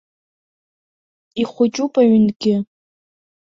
Ихәыҷуп 1.41 1.93
аҩынгьы. 2.01 2.55